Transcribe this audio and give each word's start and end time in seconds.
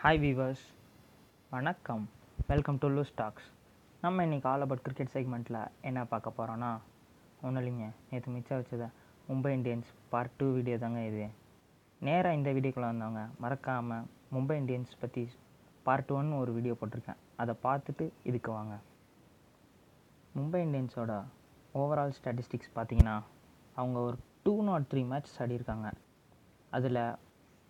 Hi 0.00 0.18
viewers 0.22 0.64
வணக்கம். 1.50 2.02
Welcome 2.48 2.78
to 2.82 2.88
loose 2.94 3.12
talks 3.20 3.46
நம்ம 4.02 4.24
இன்றைக்கி 4.26 4.46
ஆல் 4.50 4.64
அபவுட் 4.64 4.82
கிரிக்கெட் 4.86 5.12
செக்மெண்ட்டில் 5.14 5.58
என்ன 5.88 6.00
பார்க்க 6.10 6.32
போகிறோன்னா 6.38 6.70
ஒன்றும் 7.42 7.60
இல்லைங்க 7.62 7.86
நேற்று 8.10 8.32
மிச்சம் 8.34 8.58
வச்சதை 8.58 8.88
Mumbai 9.28 9.52
Indians 9.58 9.90
part 10.12 10.36
two 10.38 10.46
video 10.56 10.78
தாங்க 10.78 11.00
இது. 11.06 11.26
நேராக 12.00 12.38
இந்த 12.38 12.52
வீடியோக்குள்ளே 12.58 12.90
வந்தவங்க 12.92 13.22
மறக்காமல் 13.44 14.04
மும்பை 14.34 14.56
இந்தியன்ஸ் 14.62 14.92
பற்றி 15.00 15.24
பார்ட் 15.82 16.12
ஒன்னு 16.18 16.40
ஒரு 16.42 16.52
வீடியோ 16.52 16.76
போட்டிருக்கேன். 16.80 17.20
அதை 17.36 17.54
பார்த்துட்டு 17.66 18.06
இதுக்கு 18.22 18.52
வாங்க. 18.52 18.76
மும்பை 20.38 20.62
இந்தியன்ஸோட 20.66 21.14
ஓவரால் 21.82 22.16
ஸ்டாட்டிஸ்டிக்ஸ் 22.18 22.74
பார்த்தீங்கன்னா 22.78 23.16
அவங்க 23.74 24.00
ஒரு 24.00 24.18
டூ 24.42 24.62
நாட் 24.62 24.90
த்ரீ 24.92 25.04
மேட்ச் 25.12 25.38
ஆடியிருக்காங்க 25.44 25.88
அதில் 26.70 27.00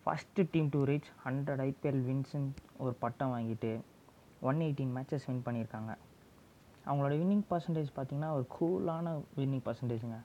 first 0.07 0.43
team 0.51 0.67
to 0.73 0.79
reach 0.85 1.07
hundred 1.23 1.61
IPL 1.63 2.01
வின்ஸுன்னு 2.09 2.51
ஒரு 2.83 2.93
பட்டம் 2.99 3.31
வாங்கிட்டு 3.33 3.71
ஒன் 4.49 4.59
எயிட்டீன் 4.65 4.93
மேட்சஸ் 4.97 5.25
வின் 5.29 5.41
பண்ணியிருக்காங்க. 5.47 5.91
அவங்களோட 6.85 7.13
வின்னிங் 7.21 7.43
பர்சன்டேஜ் 7.49 7.89
பார்த்திங்கன்னா 7.95 8.29
ஒரு 8.37 8.45
கூலான 8.55 9.13
winning 9.39 9.63
பர்சன்டேஜுங்க 9.65 10.19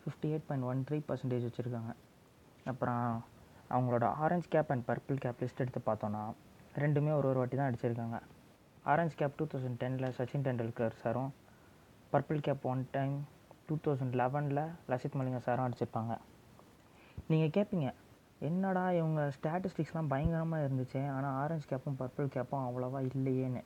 fifty 0.00 0.28
eight 0.30 0.46
point 0.48 0.66
one 0.70 0.80
three 0.88 0.98
percentage 1.10 1.46
வச்சுருக்காங்க. 1.48 1.92
அப்புறம் 2.72 3.04
அவங்களோட 3.74 4.08
orange 4.24 4.48
cap 4.54 4.72
and 4.74 4.84
purple 4.90 5.20
cap 5.24 5.44
list 5.44 5.62
எடுத்து 5.64 5.82
பார்த்தோன்னா 5.90 6.22
ரெண்டுமே 6.84 7.14
ஒரு 7.18 7.28
ஒரு 7.30 7.38
வாட்டி 7.42 7.56
தான் 7.60 7.70
அடிச்சிருக்காங்க 7.70 8.18
ஆரஞ்ச் 8.94 9.16
கேப் 9.22 9.38
டூ 9.38 9.46
தௌசண்ட் 9.54 9.80
டெனில் 9.84 10.08
சச்சின் 10.18 10.46
டெண்டுல்கர் 10.48 10.98
சாரும் 11.04 11.30
purple 12.12 12.44
cap 12.48 12.66
one 12.72 12.84
time 12.98 13.16
two 13.68 13.76
thousand 13.86 14.18
லெவனில் 14.22 14.64
லசித் 14.90 15.16
மலிங்கா 15.20 15.42
சாரும் 15.48 15.66
அடிச்சிருப்பாங்க. 15.68 16.12
நீங்கள் 17.32 17.54
கேட்பீங்க 17.56 17.88
என்னடா 18.40 18.90
இவங்க 18.90 19.20
ஸ்டாட்டிஸ்டிக்ஸ்லாம் 19.36 20.10
பயங்கரமாக 20.12 20.64
இருந்துச்சு 20.66 21.00
ஆனால் 21.14 21.36
ஆரஞ்ச் 21.42 21.68
கேப்பும் 21.70 21.98
பர்பிள் 22.00 22.28
கேப்பும் 22.34 22.66
அவ்வளோவா 22.66 23.00
இல்லையேன்னு. 23.10 23.62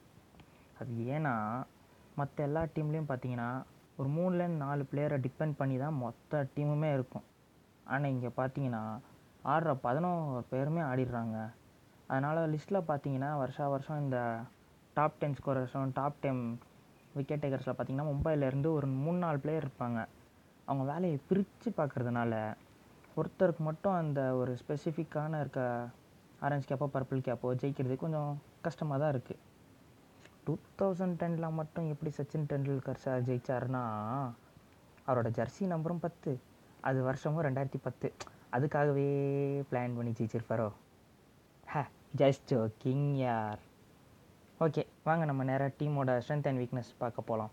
அது 0.80 0.92
ஏன்னா 1.16 1.34
மற்ற 2.20 2.44
எல்லா 2.48 2.62
டீம்லேயும் 2.74 3.10
பார்த்தீங்கன்னா 3.10 3.50
ஒரு 3.96 4.08
மூணுலேருந்து 4.08 4.64
நாலு 4.66 4.82
பிளேயரை 4.90 5.18
டிபெண்ட் 5.26 5.58
பண்ணி 5.60 5.76
தான் 5.78 5.98
மொத்த 6.04 6.48
டீமுமே 6.54 6.92
இருக்கும். 6.92 7.26
ஆனால் 7.84 8.10
இங்கே 8.10 8.30
பார்த்தீங்கன்னா 8.40 8.82
ஆடுற 9.44 9.74
பதினோரு 9.86 10.42
பேருமே 10.50 10.82
ஆடிடுறாங்க. 10.90 11.38
அதனால் 12.08 12.50
லிஸ்ட்டில் 12.54 12.88
பார்த்தீங்கன்னா 12.90 13.30
வருஷா 13.42 13.68
வருஷம் 13.68 14.02
இந்த 14.04 14.18
டாப் 14.94 15.20
டென் 15.20 15.38
ஸ்கோரர்ஸும் 15.38 15.94
டாப் 15.98 16.20
டென் 16.24 16.42
விக்கெட் 17.14 17.42
டேக்கர்ஸில் 17.44 17.74
பார்த்தீங்கன்னா 17.76 18.10
மும்பையிலேருந்து 18.12 18.68
ஒரு 18.78 18.86
மூணு 19.04 19.18
நாலு 19.18 19.38
பிளேயர் 19.44 19.66
இருப்பாங்க. 19.66 20.00
அவங்க 20.68 20.84
வேலையை 20.92 21.16
பிரித்து 21.28 21.70
பார்க்குறதுனால 21.78 22.34
ஒருத்தருக்கு 23.16 23.58
மட்டும் 23.58 23.92
அந்த 23.92 24.20
ஒரு 24.34 24.58
ஸ்பெசிஃபிக்கான 24.60 25.40
இருக்க 25.40 25.62
ஆரஞ்ச் 26.42 26.68
கேப்போ 26.68 26.86
பர்பிள் 26.94 27.24
கேப்போ 27.26 27.48
ஜெயிக்கிறது 27.62 27.96
கொஞ்சம் 27.96 28.30
கஷ்டமாக 28.62 29.00
தான் 29.00 29.12
இருக்குது 29.14 29.40
டூ 30.44 30.52
தௌசண்ட் 30.78 31.16
டெனில் 31.16 31.56
மட்டும் 31.58 31.88
எப்படி 31.88 32.10
சச்சின் 32.16 32.46
டெண்டுல்கர் 32.52 33.02
சார் 33.04 33.26
ஜெயிச்சாருன்னா 33.28 33.82
அவரோட 35.08 35.28
ஜெர்சி 35.38 35.64
நம்பரும் 35.72 36.02
பத்து. 36.06 36.40
அது 36.80 37.02
வருஷமும் 37.02 37.44
ரெண்டாயிரத்தி 37.44 37.80
பத்து. 37.82 38.12
அதுக்காகவே 38.52 39.06
பிளான் 39.70 39.96
பண்ணி 39.96 40.12
ஜெயிச்சிருப்பாரோ? 40.18 40.72
ஹே 41.66 41.82
ஜஸ்ட் 42.16 42.46
ஜோக்கிங் 42.50 43.06
யார்? 43.16 43.60
ஓகே 44.60 44.82
வாங்க 45.04 45.24
நம்ம 45.24 45.44
நேராக 45.44 45.72
டீமோட 45.78 46.10
ஸ்ட்ரென்த் 46.24 46.48
அண்ட் 46.48 46.60
வீக்னஸ் 46.62 46.90
பார்க்க 46.98 47.28
போகலாம் 47.30 47.52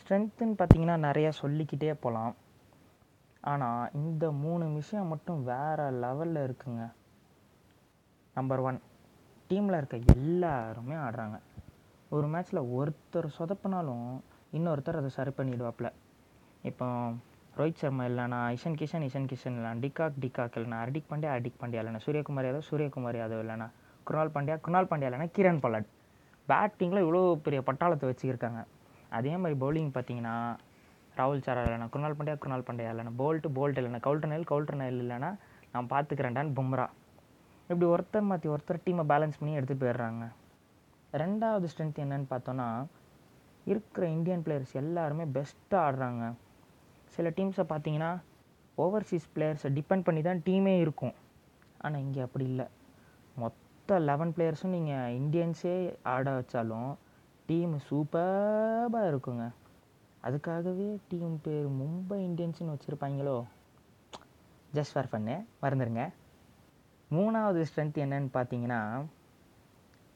ஸ்ட்ரென்த்துன்னு 0.00 0.58
பார்த்தீங்கன்னா 0.60 0.98
நிறையா 1.08 1.30
சொல்லிக்கிட்டே 1.42 1.94
போகலாம் 1.94 2.34
ஆனால் 3.44 3.90
இந்த 4.00 4.24
மூணு 4.44 4.64
விஷயம் 4.78 5.10
மட்டும் 5.12 5.40
வேறு 5.50 5.86
லெவலில் 6.04 6.44
இருக்குங்க. 6.46 6.84
நம்பர் 8.36 8.62
ஒன் 8.68 8.78
டீமில் 9.50 9.78
இருக்க 9.78 9.96
எல்லாருமே 10.14 10.96
ஆடுறாங்க. 11.04 11.38
ஒரு 12.16 12.26
மேட்ச்சில் 12.32 12.68
ஒருத்தர் 12.78 13.28
சொதப்பினாலும் 13.38 14.06
இன்னொருத்தர் 14.58 15.00
அதை 15.00 15.10
சரி 15.16 15.32
பண்ணிடுவாப்பில். 15.38 15.90
இப்போ 16.70 16.86
ரோஹித் 17.58 17.80
சர்மா 17.82 18.04
இல்லைனா 18.08 18.38
இஷன் 18.56 18.78
கிஷன் 18.80 19.04
இஷன் 19.08 19.28
கிஷன் 19.30 19.56
இல்லைனா 19.58 19.80
டிகாக் 19.84 20.18
டிகாக் 20.24 20.56
இல்லைனா 20.58 20.78
ஹர்திக் 20.82 21.08
பாண்டியா 21.10 21.32
ஹர்திக் 21.34 21.60
பாண்டியா 21.62 21.80
இல்லைனா 21.82 22.02
சூரியகுமார் 22.06 22.48
யாதவ் 22.48 22.68
சூரியகுமார் 22.70 23.18
யாதவ் 23.20 23.42
இல்லைனா 23.44 23.66
குணால் 24.06 24.34
பாண்டியா 24.34 24.56
குணால் 24.66 24.88
பாண்டியா 24.90 25.08
இல்லைனா 25.10 25.28
கிரண் 25.38 25.62
பல்லாட் 25.64 25.88
பேட்டிங்கில் 26.48 27.04
இவ்வளோ 27.04 27.22
பெரிய 27.46 27.60
பட்டாளத்தை 27.68 28.06
வச்சுருக்காங்க. 28.10 28.60
அதே 29.18 29.32
மாதிரி 29.42 29.56
பவுலிங் 29.64 29.90
பார்த்தீங்கன்னா 29.96 30.36
ராகுல் 31.20 31.44
சாரா 31.46 31.62
இல்லைனா 31.66 31.86
குருணால் 31.94 32.16
பாண்டியா 32.18 32.36
குருணால் 32.42 32.66
பாண்டியா 32.68 32.90
இல்லைனா 32.94 33.12
போல்ட்டு 33.20 33.48
போல்ட் 33.58 33.78
இல்லைனா 33.80 34.00
கவுல்டர் 34.06 34.32
நெல் 34.32 34.48
கவுல்டர் 34.50 34.80
நெல் 34.82 35.00
இல்லைனா 35.04 35.30
நான் 35.72 35.90
பார்த்துக்கிறேன்டான்னு 35.92 36.56
பும்ரா. 36.58 36.86
இப்படி 37.70 37.86
ஒருத்தர் 37.94 38.28
மாற்றி 38.28 38.48
ஒருத்தர் 38.54 38.84
டீமை 38.84 39.04
பேலன்ஸ் 39.12 39.38
பண்ணி 39.40 39.56
எடுத்துகிட்டு 39.58 39.84
போயிடுறாங்க. 39.84 40.26
ரெண்டாவது 41.22 41.68
ஸ்ட்ரென்த் 41.72 42.00
என்னன்னு 42.04 42.28
பார்த்தோன்னா 42.32 42.68
இருக்கிற 43.70 44.04
இந்தியன் 44.16 44.44
பிளேயர்ஸ் 44.44 44.74
எல்லாருமே 44.82 45.24
பெஸ்ட்டாக 45.36 45.84
ஆடுறாங்க. 45.86 46.24
சில 47.14 47.28
டீம்ஸை 47.38 47.64
பார்த்தீங்கன்னா 47.72 48.10
ஓவர்சீஸ் 48.84 49.26
பிளேயர்ஸை 49.34 49.70
டிபெண்ட் 49.78 50.06
பண்ணி 50.06 50.20
தான் 50.28 50.42
டீமே 50.48 50.74
இருக்கும். 50.84 51.14
ஆனால் 51.84 52.02
இங்கே 52.06 52.20
அப்படி 52.26 52.44
இல்லை. 52.52 52.66
மொத்த 53.42 53.98
லெவன் 54.08 54.32
பிளேயர்ஸும் 54.36 54.74
நீங்கள் 54.76 55.14
இந்தியன்ஸே 55.20 55.76
ஆட 56.14 56.28
வச்சாலும் 56.38 56.90
டீம் 57.48 57.74
சூப்பராக 57.88 59.10
இருக்குங்க. 59.12 59.44
அதுக்காகவே 60.26 60.88
டீம் 61.08 61.36
பேர் 61.42 61.68
மும்பை 61.80 62.16
இந்தியன்ஸ்னு 62.28 62.74
வச்சுருப்பாங்களோ? 62.74 63.36
ஜஸ்ட் 64.74 64.94
ஃபார் 64.94 65.08
ஃபன்னு 65.10 65.36
மறந்துடுங்க 65.62 66.04
மூணாவது 67.10 67.60
ஸ்ட்ரென்த் 67.68 68.00
என்னன்னு 68.04 68.30
பார்த்தீங்கன்னா 68.38 68.80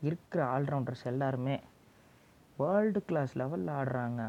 இருக்கிற 0.09 0.41
ஆல்ரவுண்டர்ஸ் 0.57 1.05
எல்லாருமே 1.13 1.57
வேர்ல்டு 2.57 3.01
கிளாஸ் 3.05 3.35
லெவலில் 3.41 3.71
ஆடுறாங்க. 3.81 4.23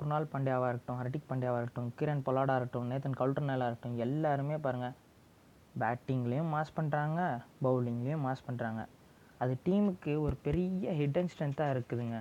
குணால் 0.00 0.30
பாண்டியாவாக 0.32 0.70
இருக்கட்டும் 0.72 1.00
ஹர்திக் 1.00 1.30
பாண்டியாவாக 1.30 1.60
இருக்கட்டும் 1.60 1.92
கிரண் 2.00 2.24
பொலாடாக 2.26 2.58
இருக்கட்டும் 2.60 2.90
நேத்தன் 2.90 3.18
கவுல்டர்னலாக 3.20 3.68
இருக்கட்டும் 3.70 4.02
எல்லாருமே 4.06 4.56
பாருங்கள் 4.66 4.96
பேட்டிங்லேயும் 5.80 6.52
மாஸ் 6.54 6.76
பண்ணுறாங்க 6.76 7.20
பவுலிங்லேயும் 7.64 8.24
மாஸ் 8.26 8.46
பண்ணுறாங்க 8.48 8.82
அது 9.42 9.52
டீமுக்கு 9.66 10.12
ஒரு 10.26 10.36
பெரிய 10.46 10.92
ஹிடன் 11.00 11.30
ஸ்ட்ரென்த்தாக 11.32 11.74
இருக்குதுங்க. 11.74 12.18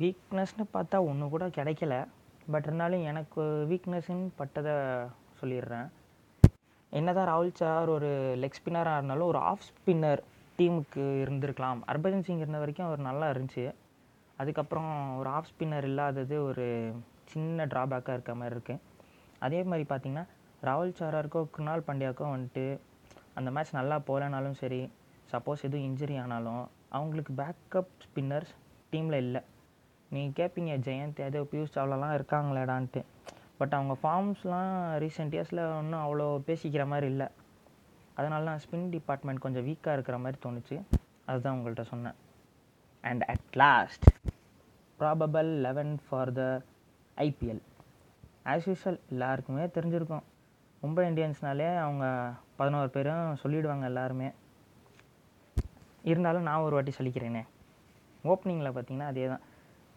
வீக்னஸ்னு 0.00 0.64
பார்த்தா 0.74 0.96
ஒன்று 1.10 1.26
கூட 1.34 1.44
கிடைக்கல. 1.56 1.94
பட் 2.52 2.66
இருந்தாலும் 2.66 3.04
எனக்கு 3.10 3.42
வீக்னஸ்ன்னு 3.70 4.26
பட்டதை 4.40 4.74
சொல்லிடுறேன். 5.40 5.88
என்னதான் 6.92 7.28
ராகுல் 7.30 7.58
சார் 7.60 7.88
ஒரு 7.96 8.10
லெக் 8.42 8.58
ஸ்பின்னராக 8.58 8.98
இருந்தாலும் 8.98 9.30
ஒரு 9.32 9.40
ஆஃப் 9.50 9.66
ஸ்பின்னர் 9.68 10.22
டீமுக்கு 10.58 11.02
இருந்திருக்கலாம். 11.24 11.80
ஹர்பஜன் 11.90 12.24
சிங் 12.28 12.42
இருந்த 12.44 12.60
வரைக்கும் 12.62 12.88
அவர் 12.88 13.02
நல்லா 13.08 13.26
இருந்துச்சு. 13.32 13.64
அதுக்கப்புறம் 14.38 14.90
ஒரு 15.20 15.28
ஆஃப் 15.36 15.50
ஸ்பின்னர் 15.50 15.88
இல்லாதது 15.90 16.36
ஒரு 16.48 16.66
சின்ன 17.32 17.66
ட்ராபேக்காக 17.72 18.16
இருக்க 18.18 18.34
மாதிரி 18.40 18.54
இருக்குது 18.56 18.82
அதே 19.46 19.60
மாதிரி 19.70 19.84
பார்த்திங்கன்னா 19.90 20.24
ராகுல் 20.62 20.98
சாராருக்கோ 21.00 21.42
குணால் 21.56 21.86
பாண்டியாக்கோ 21.88 22.26
வந்துட்டு 22.34 22.64
அந்த 23.38 23.48
மேட்ச் 23.56 23.78
நல்லா 23.80 23.96
போகலனாலும் 24.08 24.58
சரி 24.62 24.80
சப்போஸ் 25.32 25.64
எதுவும் 25.66 25.86
இன்ஜுரி 25.88 26.16
ஆனாலும் 26.24 26.62
அவங்களுக்கு 26.96 27.32
பேக்கப் 27.40 27.92
ஸ்பின்னர்ஸ் 28.04 28.52
டீமில் 28.92 29.22
இல்லை. 29.24 29.40
நீங்கள் 30.14 30.36
கேட்பீங்க 30.38 30.72
ஜெயந்த் 30.86 31.18
யாதவ் 31.22 31.48
பியூஷ் 31.52 31.74
சாவ்லாலாம் 31.74 32.14
இருக்காங்களேடான்ட்டு. 32.18 33.00
பட் 33.58 33.74
அவங்க 33.78 33.94
ஃபார்ம்ஸ்லாம் 34.02 34.72
ரீசெண்ட் 35.04 35.34
இயர்ஸில் 35.36 35.62
ஒன்றும் 35.78 36.02
அவ்வளோ 36.04 36.26
பேசிக்கிற 36.46 36.86
மாதிரி 36.86 37.06
இல்லை. 37.12 37.26
அதனால 38.14 38.44
தான் 38.44 38.60
ஸ்பின் 38.64 38.88
டிபார்ட்மெண்ட் 38.94 39.44
கொஞ்சம் 39.44 39.66
வீக்காக 39.66 39.96
இருக்கிற 39.96 40.18
மாதிரி 40.18 40.38
தோணுச்சு. 40.44 40.76
அதுதான் 41.26 41.56
உங்கள்கிட்ட 41.56 41.84
சொன்னேன். 41.92 42.16
And 43.04 43.22
at 43.22 43.56
last 43.62 44.06
probable 45.00 45.50
eleven 45.66 45.92
for 46.08 46.32
the 46.32 46.62
IPL 47.16 47.62
as 48.52 48.66
usual 48.70 49.00
எல்லாருக்குமே 49.10 49.64
தெரிஞ்சிருக்கும். 49.76 50.24
மும்பை 50.82 51.04
இந்தியன்ஸ்னாலே 51.10 51.68
அவங்க 51.84 52.06
பதினோரு 52.56 52.90
பேரும் 52.96 53.36
சொல்லிவிடுவாங்க 53.42 53.82
எல்லாருமே. 53.82 54.30
இருந்தாலும் 56.02 56.46
நான் 56.48 56.64
ஒரு 56.66 56.74
வாட்டி 56.74 56.92
சொல்லிக்கிறேனே. 56.98 57.42
ஓப்பனிங்கில் 58.24 58.74
பார்த்தீங்கன்னா 58.76 59.10
அதே 59.12 59.26
தான் 59.26 59.44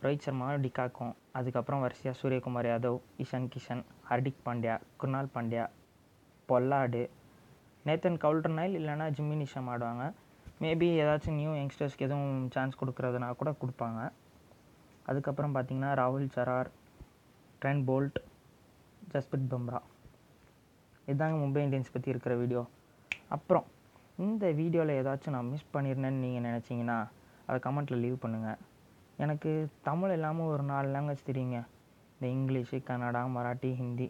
ரோஹித் 0.03 0.24
சர்மா 0.25 0.45
டிகாக்கும் 0.63 1.12
அதுக்கப்புறம் 1.38 1.81
வரிசையாக 1.83 2.15
Suryakumar 2.19 2.68
Yadav 2.69 2.98
Ishan 3.24 3.50
Kishan 3.53 3.83
Hardik 4.09 4.39
Pandya 4.45 4.75
Krunal 5.01 5.30
Pandya 5.36 5.65
Pollard 6.50 7.03
Nathan 7.88 8.18
Coulter Nile 8.24 8.77
இல்லைனா 8.80 9.06
ஜிம்மி 9.18 9.36
நிஷம் 9.42 9.69
ஆடுவாங்க. 9.74 10.06
மேபி 10.63 10.88
ஏதாச்சும் 11.03 11.38
நியூ 11.42 11.51
யங்ஸ்டர்ஸ்க்கு 11.59 12.06
எதுவும் 12.07 12.50
சான்ஸ் 12.56 12.80
கொடுக்குறதுனா 12.81 13.30
கூட 13.42 13.51
கொடுப்பாங்க. 13.62 14.00
அதுக்கப்புறம் 15.09 15.53
பார்த்தீங்கன்னா 15.56 15.92
ராகுல் 16.01 16.27
சரார் 16.36 16.71
ட்ரென் 17.62 17.83
போல்ட் 17.89 18.19
ஜஸ்பிரித் 19.13 19.51
பம்ரா. 19.53 19.81
இதுதாங்க 21.09 21.38
மும்பை 21.44 21.63
இந்தியன்ஸ் 21.68 21.94
பற்றி 21.95 22.13
இருக்கிற 22.13 22.33
வீடியோ 22.42 22.63
அப்புறம் 23.38 23.68
இந்த 24.25 24.45
வீடியோவில் 24.62 24.98
ஏதாச்சும் 25.00 25.36
நான் 25.36 25.50
மிஸ் 25.53 25.71
பண்ணியிருந்தேன்னு 25.75 26.24
நீங்கள் 26.25 26.48
நினச்சிங்கன்னா 26.50 27.00
அதை 27.48 27.57
கமெண்ட்டில் 27.68 28.03
லீவ் 28.06 28.21
பண்ணுங்கள் 28.25 28.59
எனக்கு 29.23 29.51
தமிழ் 29.88 30.13
இல்லாமல் 30.18 30.51
ஒரு 30.53 30.63
நாலு 30.71 30.88
லாங்குவேஜ் 30.94 31.29
தெரியுங்க. 31.29 31.57
இந்த 32.15 32.25
இங்கிலீஷு 32.38 32.77
கன்னடா 32.89 33.21
மராட்டி 33.35 33.71
ஹிந்தி. 33.81 34.07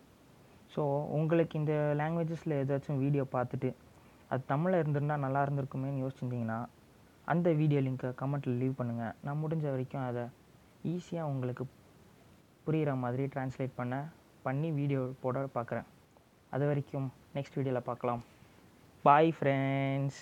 ஸோ 0.73 0.81
உங்களுக்கு 1.17 1.55
இந்த 1.61 1.73
லாங்குவேஜஸில் 2.01 2.59
ஏதாச்சும் 2.61 3.01
வீடியோ 3.03 3.23
பார்த்துட்டு 3.35 3.69
அது 4.31 4.43
தமிழில் 4.51 4.81
இருந்திருந்தால் 4.81 5.23
நல்லா 5.25 5.39
இருந்திருக்குமேன்னு 5.45 6.03
யோசிச்சிருந்தீங்கன்னா 6.03 6.59
அந்த 7.31 7.47
வீடியோ 7.61 7.79
லிங்க்கை 7.85 8.09
கமெண்ட்டில் 8.21 8.59
லீவ் 8.61 8.77
பண்ணுங்கள் 8.79 9.15
நான் 9.25 9.41
முடிஞ்ச 9.43 9.65
வரைக்கும் 9.73 10.05
அதை 10.09 10.23
ஈஸியாக 10.93 11.31
உங்களுக்கு 11.33 11.63
புரிகிற 12.65 12.91
மாதிரி 13.03 13.23
ட்ரான்ஸ்லேட் 13.33 13.77
பண்ண 13.79 13.95
பண்ணி 14.45 14.69
வீடியோ 14.79 15.01
போட 15.23 15.43
பார்க்குறேன். 15.57 15.87
அது 16.55 16.63
வரைக்கும் 16.69 17.07
நெக்ஸ்ட் 17.37 17.57
வீடியோவில் 17.59 17.87
பார்க்கலாம். 17.89 18.21
Bye 19.05 19.31
friends 19.37 20.21